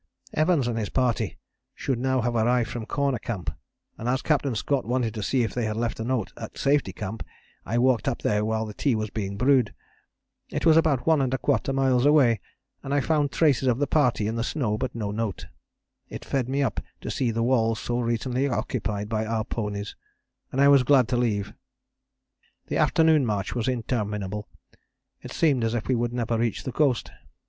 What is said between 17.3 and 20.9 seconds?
walls so recently occupied by our ponies, and I was